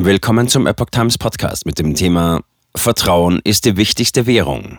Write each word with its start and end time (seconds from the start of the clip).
Willkommen 0.00 0.46
zum 0.46 0.68
Epoch 0.68 0.90
Times 0.90 1.18
Podcast 1.18 1.66
mit 1.66 1.80
dem 1.80 1.96
Thema 1.96 2.44
Vertrauen 2.72 3.40
ist 3.42 3.64
die 3.64 3.76
wichtigste 3.76 4.26
Währung. 4.26 4.78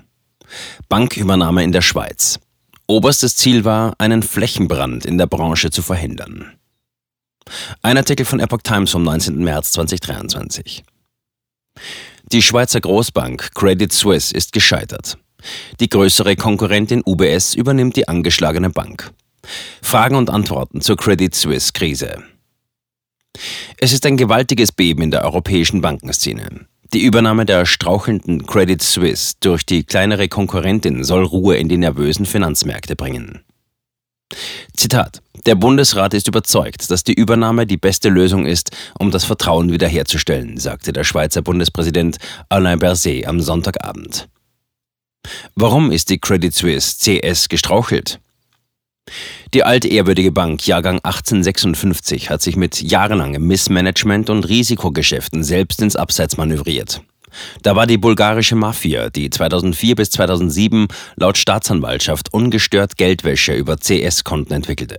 Bankübernahme 0.88 1.62
in 1.62 1.74
der 1.74 1.82
Schweiz. 1.82 2.40
Oberstes 2.88 3.36
Ziel 3.36 3.66
war, 3.66 3.96
einen 3.98 4.24
Flächenbrand 4.24 5.06
in 5.06 5.18
der 5.18 5.28
Branche 5.28 5.72
zu 5.72 5.82
verhindern. 5.82 6.54
Ein 7.82 7.98
Artikel 7.98 8.26
von 8.26 8.40
Epoch 8.40 8.62
Times 8.64 8.92
vom 8.92 9.04
19. 9.04 9.44
März 9.44 9.74
2023. 9.74 10.86
Die 12.32 12.42
Schweizer 12.42 12.80
Großbank 12.80 13.54
Credit 13.56 13.92
Suisse 13.92 14.34
ist 14.34 14.54
gescheitert. 14.54 15.18
Die 15.82 15.90
größere 15.90 16.38
Konkurrentin 16.38 17.04
UBS 17.06 17.56
übernimmt 17.56 17.98
die 17.98 18.08
angeschlagene 18.08 18.70
Bank. 18.70 19.12
Fragen 19.82 20.16
und 20.16 20.30
Antworten 20.30 20.80
zur 20.80 20.96
Credit 20.96 21.36
Suisse 21.36 21.74
Krise. 21.74 22.24
Es 23.78 23.94
ist 23.94 24.06
ein 24.06 24.18
gewaltiges 24.18 24.72
Beben 24.72 25.04
in 25.04 25.12
der 25.12 25.24
europäischen 25.24 25.82
Bankenszene. 25.82 26.68
Die 26.94 27.04
Übernahme 27.04 27.46
der 27.46 27.66
strauchelnden 27.66 28.46
Credit 28.48 28.82
Suisse 28.82 29.36
durch 29.40 29.66
die 29.66 29.84
kleinere 29.84 30.28
Konkurrentin 30.28 31.04
soll 31.04 31.24
Ruhe 31.24 31.56
in 31.56 31.70
die 31.70 31.78
nervösen 31.78 32.26
Finanzmärkte 32.26 32.96
bringen. 32.96 33.44
Zitat. 34.76 35.22
Der 35.46 35.56
Bundesrat 35.56 36.14
ist 36.14 36.28
überzeugt, 36.28 36.92
dass 36.92 37.04
die 37.04 37.14
Übernahme 37.14 37.66
die 37.66 37.78
beste 37.78 38.10
Lösung 38.10 38.46
ist, 38.46 38.76
um 39.00 39.10
das 39.10 39.24
Vertrauen 39.24 39.72
wiederherzustellen, 39.72 40.58
sagte 40.58 40.92
der 40.92 41.04
Schweizer 41.04 41.42
Bundespräsident 41.42 42.18
Alain 42.50 42.80
Berset 42.80 43.26
am 43.26 43.40
Sonntagabend. 43.40 44.28
Warum 45.56 45.92
ist 45.92 46.10
die 46.10 46.20
Credit 46.20 46.54
Suisse 46.54 46.98
CS 46.98 47.50
gestrauchelt? 47.50 48.20
Die 49.56 49.64
altehrwürdige 49.64 50.32
Bank 50.32 50.68
Jahrgang 50.68 51.00
1856 51.02 52.30
hat 52.30 52.42
sich 52.42 52.56
mit 52.56 52.84
jahrelangem 52.84 53.48
Missmanagement 53.48 54.30
und 54.30 54.48
Risikogeschäften 54.48 55.44
selbst 55.44 55.82
ins 55.82 55.96
Abseits 55.96 56.38
manövriert. 56.38 57.02
Da 57.64 57.76
war 57.76 57.88
die 57.88 57.98
bulgarische 57.98 58.56
Mafia, 58.56 59.10
die 59.10 59.32
2004 59.32 59.96
bis 59.96 60.12
2007 60.12 60.88
laut 61.16 61.38
Staatsanwaltschaft 61.38 62.32
ungestört 62.32 62.98
Geldwäsche 62.98 63.54
über 63.54 63.78
CS-Konten 63.78 64.54
entwickelte. 64.54 64.98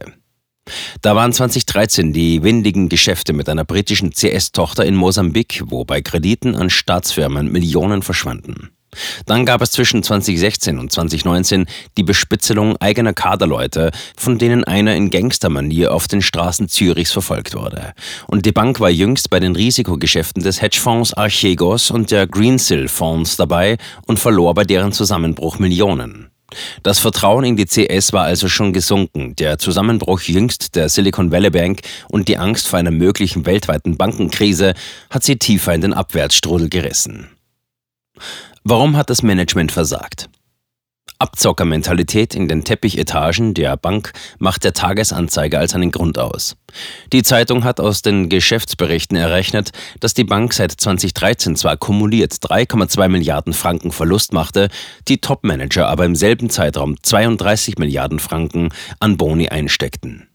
Da 1.00 1.14
waren 1.14 1.32
2013 1.32 2.12
die 2.12 2.42
windigen 2.42 2.88
Geschäfte 2.88 3.32
mit 3.32 3.48
einer 3.48 3.64
britischen 3.64 4.12
CS-Tochter 4.12 4.84
in 4.84 4.96
Mosambik, 4.96 5.62
wo 5.66 5.84
bei 5.84 6.00
Krediten 6.00 6.56
an 6.56 6.70
Staatsfirmen 6.70 7.50
Millionen 7.50 8.02
verschwanden. 8.02 8.70
Dann 9.26 9.46
gab 9.46 9.62
es 9.62 9.70
zwischen 9.70 10.02
2016 10.02 10.78
und 10.78 10.92
2019 10.92 11.66
die 11.96 12.02
Bespitzelung 12.02 12.76
eigener 12.78 13.12
Kaderleute, 13.12 13.90
von 14.16 14.38
denen 14.38 14.64
einer 14.64 14.94
in 14.96 15.10
Gangstermanier 15.10 15.94
auf 15.94 16.08
den 16.08 16.22
Straßen 16.22 16.68
Zürichs 16.68 17.12
verfolgt 17.12 17.54
wurde. 17.54 17.92
Und 18.26 18.46
die 18.46 18.52
Bank 18.52 18.80
war 18.80 18.90
jüngst 18.90 19.30
bei 19.30 19.40
den 19.40 19.54
Risikogeschäften 19.54 20.42
des 20.42 20.60
Hedgefonds 20.60 21.14
Archegos 21.14 21.90
und 21.90 22.10
der 22.10 22.26
Greensill 22.26 22.88
Fonds 22.88 23.36
dabei 23.36 23.78
und 24.06 24.18
verlor 24.18 24.54
bei 24.54 24.64
deren 24.64 24.92
Zusammenbruch 24.92 25.58
Millionen. 25.58 26.30
Das 26.82 26.98
Vertrauen 26.98 27.44
in 27.44 27.56
die 27.56 27.66
CS 27.66 28.12
war 28.12 28.24
also 28.24 28.48
schon 28.48 28.72
gesunken. 28.72 29.36
Der 29.36 29.58
Zusammenbruch 29.58 30.20
jüngst 30.22 30.74
der 30.74 30.88
Silicon 30.88 31.30
Valley 31.30 31.50
Bank 31.50 31.80
und 32.08 32.28
die 32.28 32.38
Angst 32.38 32.68
vor 32.68 32.78
einer 32.78 32.90
möglichen 32.90 33.46
weltweiten 33.46 33.96
Bankenkrise 33.96 34.74
hat 35.10 35.22
sie 35.22 35.38
tiefer 35.38 35.74
in 35.74 35.80
den 35.80 35.94
Abwärtsstrudel 35.94 36.68
gerissen. 36.68 37.28
Warum 38.64 38.96
hat 38.96 39.08
das 39.08 39.22
Management 39.22 39.72
versagt? 39.72 40.28
Abzockermentalität 41.18 42.34
in 42.34 42.46
den 42.46 42.62
Teppichetagen 42.62 43.54
der 43.54 43.76
Bank 43.78 44.12
macht 44.38 44.64
der 44.64 44.74
Tagesanzeiger 44.74 45.58
als 45.58 45.74
einen 45.74 45.90
Grund 45.90 46.18
aus. 46.18 46.56
Die 47.12 47.22
Zeitung 47.22 47.64
hat 47.64 47.80
aus 47.80 48.02
den 48.02 48.28
Geschäftsberichten 48.28 49.16
errechnet, 49.16 49.70
dass 50.00 50.12
die 50.12 50.24
Bank 50.24 50.52
seit 50.52 50.72
2013 50.72 51.56
zwar 51.56 51.78
kumuliert 51.78 52.34
3,2 52.34 53.08
Milliarden 53.08 53.54
Franken 53.54 53.92
Verlust 53.92 54.34
machte, 54.34 54.68
die 55.08 55.22
Topmanager 55.22 55.88
aber 55.88 56.04
im 56.04 56.14
selben 56.14 56.50
Zeitraum 56.50 56.96
32 57.02 57.78
Milliarden 57.78 58.18
Franken 58.18 58.68
an 58.98 59.16
Boni 59.16 59.48
einsteckten. 59.48 60.28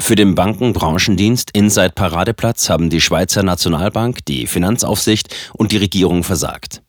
Für 0.00 0.16
den 0.16 0.34
Bankenbranchendienst 0.36 1.50
Inside 1.52 1.92
Paradeplatz 1.94 2.68
haben 2.68 2.90
die 2.90 3.00
Schweizer 3.00 3.42
Nationalbank, 3.42 4.24
die 4.24 4.46
Finanzaufsicht 4.46 5.34
und 5.52 5.70
die 5.72 5.76
Regierung 5.76 6.24
versagt. 6.24 6.82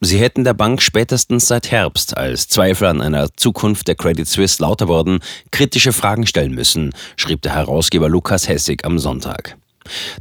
Sie 0.00 0.18
hätten 0.18 0.44
der 0.44 0.54
Bank 0.54 0.82
spätestens 0.82 1.46
seit 1.46 1.70
Herbst, 1.70 2.16
als 2.16 2.48
Zweifel 2.48 2.88
an 2.88 3.00
einer 3.00 3.32
Zukunft 3.34 3.88
der 3.88 3.94
Credit 3.94 4.26
Suisse 4.26 4.62
lauter 4.62 4.88
wurden, 4.88 5.20
kritische 5.50 5.92
Fragen 5.92 6.26
stellen 6.26 6.54
müssen, 6.54 6.92
schrieb 7.16 7.42
der 7.42 7.54
Herausgeber 7.54 8.08
Lukas 8.08 8.48
Hessig 8.48 8.84
am 8.84 8.98
Sonntag. 8.98 9.56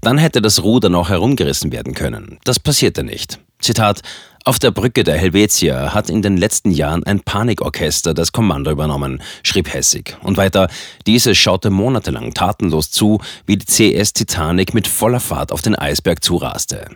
Dann 0.02 0.18
hätte 0.18 0.42
das 0.42 0.64
Ruder 0.64 0.90
noch 0.90 1.10
herumgerissen 1.10 1.72
werden 1.72 1.94
können. 1.94 2.40
Das 2.44 2.60
passierte 2.60 3.04
nicht. 3.04 3.40
Zitat 3.60 4.02
auf 4.48 4.60
der 4.60 4.72
Brücke 4.72 5.04
der 5.04 5.18
Helvetia 5.18 5.94
hat 5.94 6.10
in 6.10 6.22
den 6.22 6.38
letzten 6.38 6.72
Jahren 6.72 7.04
ein 7.04 7.20
Panikorchester 7.20 8.14
das 8.14 8.32
Kommando 8.32 8.72
übernommen, 8.72 9.22
schrieb 9.44 9.74
Hessig. 9.74 10.16
Und 10.24 10.38
weiter, 10.38 10.70
dieses 11.06 11.38
schaute 11.38 11.70
monatelang 11.70 12.34
tatenlos 12.34 12.90
zu, 12.90 13.20
wie 13.46 13.58
die 13.58 13.66
CS 13.66 14.14
Titanic 14.14 14.74
mit 14.74 14.88
voller 14.88 15.20
Fahrt 15.20 15.52
auf 15.52 15.62
den 15.62 15.76
Eisberg 15.76 16.24
zuraste. 16.24 16.88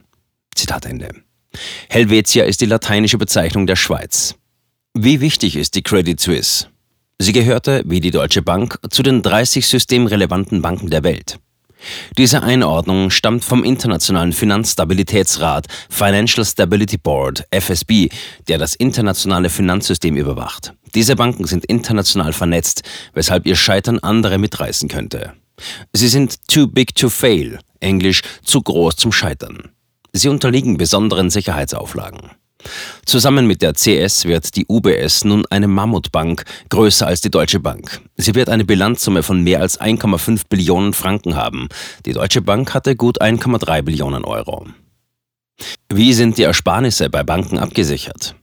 Zitat 0.55 0.85
Ende. 0.85 1.09
Helvetia 1.89 2.43
ist 2.45 2.61
die 2.61 2.65
lateinische 2.65 3.17
Bezeichnung 3.17 3.67
der 3.67 3.75
Schweiz. 3.75 4.35
Wie 4.93 5.21
wichtig 5.21 5.55
ist 5.55 5.75
die 5.75 5.83
Credit 5.83 6.19
Suisse? 6.19 6.67
Sie 7.19 7.33
gehörte, 7.33 7.83
wie 7.85 7.99
die 7.99 8.11
Deutsche 8.11 8.41
Bank, 8.41 8.79
zu 8.89 9.03
den 9.03 9.21
30 9.21 9.67
systemrelevanten 9.67 10.61
Banken 10.61 10.89
der 10.89 11.03
Welt. 11.03 11.39
Diese 12.17 12.43
Einordnung 12.43 13.09
stammt 13.09 13.43
vom 13.43 13.63
Internationalen 13.63 14.33
Finanzstabilitätsrat 14.33 15.67
Financial 15.89 16.45
Stability 16.45 16.97
Board 16.97 17.45
FSB, 17.51 18.09
der 18.47 18.57
das 18.57 18.75
internationale 18.75 19.49
Finanzsystem 19.49 20.15
überwacht. 20.15 20.73
Diese 20.93 21.15
Banken 21.15 21.45
sind 21.45 21.65
international 21.65 22.33
vernetzt, 22.33 22.83
weshalb 23.13 23.45
ihr 23.45 23.55
Scheitern 23.55 23.99
andere 23.99 24.37
mitreißen 24.37 24.89
könnte. 24.89 25.33
Sie 25.93 26.07
sind 26.07 26.47
too 26.47 26.67
big 26.67 26.95
to 26.95 27.09
fail, 27.09 27.59
englisch 27.79 28.21
zu 28.43 28.61
groß 28.61 28.95
zum 28.95 29.11
Scheitern. 29.11 29.71
Sie 30.13 30.29
unterliegen 30.29 30.77
besonderen 30.77 31.29
Sicherheitsauflagen. 31.29 32.31
Zusammen 33.05 33.47
mit 33.47 33.61
der 33.61 33.73
CS 33.73 34.25
wird 34.25 34.55
die 34.55 34.65
UBS 34.67 35.23
nun 35.23 35.45
eine 35.49 35.67
Mammutbank, 35.67 36.43
größer 36.69 37.07
als 37.07 37.21
die 37.21 37.31
Deutsche 37.31 37.59
Bank. 37.59 38.01
Sie 38.17 38.35
wird 38.35 38.49
eine 38.49 38.65
Bilanzsumme 38.65 39.23
von 39.23 39.43
mehr 39.43 39.61
als 39.61 39.79
1,5 39.79 40.43
Billionen 40.49 40.93
Franken 40.93 41.35
haben. 41.35 41.69
Die 42.05 42.13
Deutsche 42.13 42.41
Bank 42.41 42.73
hatte 42.73 42.95
gut 42.95 43.21
1,3 43.21 43.81
Billionen 43.81 44.23
Euro. 44.23 44.67
Wie 45.89 46.13
sind 46.13 46.37
die 46.37 46.43
Ersparnisse 46.43 47.09
bei 47.09 47.23
Banken 47.23 47.57
abgesichert? 47.57 48.35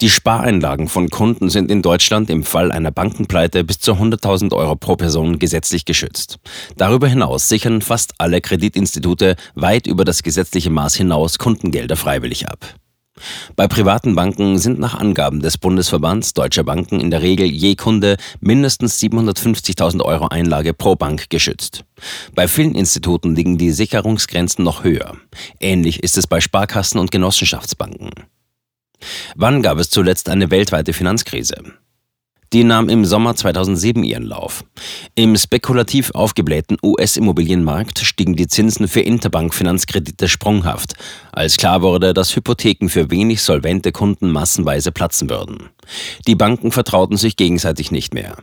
Die 0.00 0.10
Spareinlagen 0.10 0.88
von 0.88 1.10
Kunden 1.10 1.50
sind 1.50 1.70
in 1.70 1.82
Deutschland 1.82 2.30
im 2.30 2.44
Fall 2.44 2.72
einer 2.72 2.90
Bankenpleite 2.90 3.64
bis 3.64 3.80
zu 3.80 3.92
100.000 3.92 4.52
Euro 4.54 4.76
pro 4.76 4.96
Person 4.96 5.38
gesetzlich 5.38 5.84
geschützt. 5.84 6.38
Darüber 6.76 7.08
hinaus 7.08 7.48
sichern 7.48 7.82
fast 7.82 8.14
alle 8.18 8.40
Kreditinstitute 8.40 9.36
weit 9.54 9.86
über 9.86 10.04
das 10.04 10.22
gesetzliche 10.22 10.70
Maß 10.70 10.94
hinaus 10.96 11.38
Kundengelder 11.38 11.96
freiwillig 11.96 12.48
ab. 12.48 12.74
Bei 13.54 13.68
privaten 13.68 14.16
Banken 14.16 14.58
sind 14.58 14.80
nach 14.80 14.94
Angaben 14.94 15.40
des 15.40 15.56
Bundesverbands 15.56 16.34
Deutscher 16.34 16.64
Banken 16.64 16.98
in 16.98 17.10
der 17.10 17.22
Regel 17.22 17.46
je 17.46 17.76
Kunde 17.76 18.16
mindestens 18.40 19.00
750.000 19.00 20.02
Euro 20.02 20.26
Einlage 20.28 20.74
pro 20.74 20.96
Bank 20.96 21.30
geschützt. 21.30 21.84
Bei 22.34 22.48
vielen 22.48 22.74
Instituten 22.74 23.36
liegen 23.36 23.56
die 23.56 23.70
Sicherungsgrenzen 23.70 24.64
noch 24.64 24.82
höher. 24.82 25.16
Ähnlich 25.60 26.02
ist 26.02 26.18
es 26.18 26.26
bei 26.26 26.40
Sparkassen 26.40 26.98
und 26.98 27.12
Genossenschaftsbanken. 27.12 28.10
Wann 29.36 29.62
gab 29.62 29.78
es 29.78 29.90
zuletzt 29.90 30.28
eine 30.28 30.50
weltweite 30.50 30.92
Finanzkrise? 30.92 31.56
Die 32.52 32.62
nahm 32.62 32.88
im 32.88 33.04
Sommer 33.04 33.34
2007 33.34 34.04
ihren 34.04 34.22
Lauf. 34.22 34.64
Im 35.16 35.36
spekulativ 35.36 36.12
aufgeblähten 36.12 36.76
US-Immobilienmarkt 36.84 37.98
stiegen 37.98 38.36
die 38.36 38.46
Zinsen 38.46 38.86
für 38.86 39.00
Interbank-Finanzkredite 39.00 40.28
sprunghaft, 40.28 40.94
als 41.32 41.56
klar 41.56 41.82
wurde, 41.82 42.14
dass 42.14 42.36
Hypotheken 42.36 42.88
für 42.88 43.10
wenig 43.10 43.42
solvente 43.42 43.90
Kunden 43.90 44.30
massenweise 44.30 44.92
platzen 44.92 45.28
würden. 45.30 45.70
Die 46.28 46.36
Banken 46.36 46.70
vertrauten 46.70 47.16
sich 47.16 47.34
gegenseitig 47.34 47.90
nicht 47.90 48.14
mehr. 48.14 48.36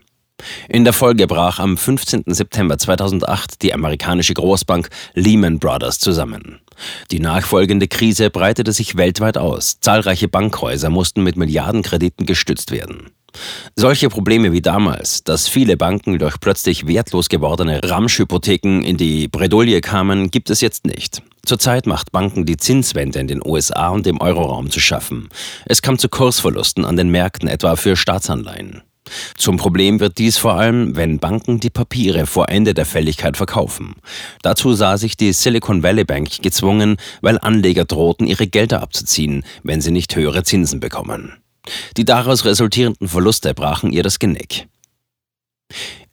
In 0.68 0.84
der 0.84 0.94
Folge 0.94 1.28
brach 1.28 1.60
am 1.60 1.78
15. 1.78 2.24
September 2.28 2.78
2008 2.78 3.62
die 3.62 3.74
amerikanische 3.74 4.34
Großbank 4.34 4.90
Lehman 5.14 5.60
Brothers 5.60 6.00
zusammen. 6.00 6.60
Die 7.12 7.20
nachfolgende 7.20 7.88
Krise 7.88 8.30
breitete 8.30 8.72
sich 8.72 8.98
weltweit 8.98 9.38
aus. 9.38 9.80
Zahlreiche 9.80 10.28
Bankhäuser 10.28 10.90
mussten 10.90 11.24
mit 11.24 11.38
Milliardenkrediten 11.38 12.26
gestützt 12.26 12.72
werden. 12.72 13.12
Solche 13.76 14.10
Probleme 14.10 14.52
wie 14.52 14.62
damals, 14.62 15.24
dass 15.24 15.48
viele 15.48 15.78
Banken 15.78 16.20
durch 16.20 16.40
plötzlich 16.40 16.88
wertlos 16.88 17.30
gewordene 17.30 17.82
Ramschhypotheken 17.84 18.82
in 18.84 18.98
die 18.98 19.28
Bredouille 19.28 19.82
kamen, 19.82 20.32
gibt 20.32 20.50
es 20.50 20.62
jetzt 20.62 20.86
nicht. 20.86 21.22
Zurzeit 21.46 21.88
macht 21.88 22.12
Banken 22.12 22.46
die 22.46 22.58
Zinswende 22.58 23.20
in 23.20 23.28
den 23.28 23.42
USA 23.46 23.90
und 23.90 24.06
dem 24.06 24.20
Euroraum 24.20 24.70
zu 24.70 24.80
schaffen. 24.80 25.30
Es 25.66 25.82
kam 25.82 25.98
zu 25.98 26.10
Kursverlusten 26.10 26.86
an 26.86 26.98
den 26.98 27.10
Märkten, 27.10 27.48
etwa 27.48 27.76
für 27.76 27.96
Staatsanleihen. 27.96 28.84
Zum 29.38 29.58
Problem 29.58 30.00
wird 30.00 30.18
dies 30.18 30.38
vor 30.38 30.56
allem, 30.56 30.96
wenn 30.96 31.20
Banken 31.20 31.60
die 31.60 31.70
Papiere 31.70 32.26
vor 32.26 32.50
Ende 32.50 32.74
der 32.74 32.86
Fälligkeit 32.86 33.38
verkaufen. 33.38 33.96
Dazu 34.42 34.74
sah 34.74 34.98
sich 34.98 35.18
die 35.18 35.34
Silicon 35.34 35.84
Valley 35.84 36.04
Bank 36.04 36.42
gezwungen, 36.42 36.98
weil 37.22 37.40
Anleger 37.40 37.86
drohten, 37.86 38.28
ihre 38.28 38.48
Gelder 38.48 38.82
abzuziehen, 38.82 39.44
wenn 39.64 39.82
sie 39.82 39.92
nicht 39.92 40.16
höhere 40.16 40.44
Zinsen 40.44 40.80
bekommen. 40.80 41.34
Die 41.98 42.06
daraus 42.06 42.46
resultierenden 42.46 43.08
Verluste 43.08 43.54
brachen 43.54 43.92
ihr 43.92 44.04
das 44.04 44.20
Genick. 44.20 44.68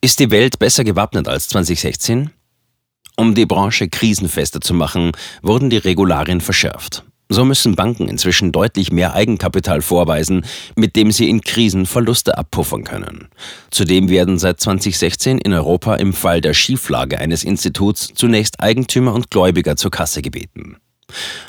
Ist 0.00 0.20
die 0.20 0.30
Welt 0.30 0.58
besser 0.58 0.84
gewappnet 0.84 1.26
als 1.26 1.48
2016? 1.48 2.30
Um 3.16 3.34
die 3.34 3.46
Branche 3.46 3.88
krisenfester 3.88 4.60
zu 4.60 4.74
machen, 4.74 5.12
wurden 5.42 5.70
die 5.70 5.78
Regularien 5.78 6.40
verschärft. 6.40 7.04
So 7.30 7.44
müssen 7.44 7.75
Banken 7.75 8.08
inzwischen 8.08 8.52
deutlich 8.52 8.90
mehr 8.90 9.14
Eigenkapital 9.14 9.82
vorweisen, 9.82 10.46
mit 10.76 10.96
dem 10.96 11.12
sie 11.12 11.28
in 11.28 11.42
Krisen 11.42 11.84
Verluste 11.84 12.38
abpuffern 12.38 12.84
können. 12.84 13.28
Zudem 13.70 14.08
werden 14.08 14.38
seit 14.38 14.60
2016 14.60 15.38
in 15.38 15.52
Europa 15.52 15.96
im 15.96 16.14
Fall 16.14 16.40
der 16.40 16.54
Schieflage 16.54 17.19
eines 17.19 17.44
Instituts 17.44 18.12
zunächst 18.14 18.60
Eigentümer 18.60 19.12
und 19.12 19.30
Gläubiger 19.30 19.76
zur 19.76 19.90
Kasse 19.90 20.22
gebeten. 20.22 20.78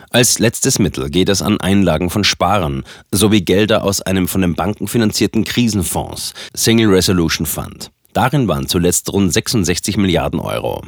Als 0.10 0.40
letztes 0.40 0.80
Mittel 0.80 1.10
geht 1.10 1.30
es 1.30 1.42
an 1.42 1.62
Einlagen 1.62 2.10
von 2.10 2.24
Sparern 2.24 2.84
sowie 3.12 3.42
Gelder 3.42 3.84
aus 3.84 4.02
einem 4.02 4.28
von 4.28 4.42
den 4.42 4.56
Banken 4.56 4.88
finanzierten 4.88 5.44
Krisenfonds, 5.44 6.34
Single 6.54 6.90
Resolution 6.90 7.46
Fund. 7.46 7.92
Darin 8.14 8.48
waren 8.48 8.68
zuletzt 8.68 9.14
rund 9.14 9.32
66 9.32 9.98
Milliarden 9.98 10.40
Euro. 10.40 10.84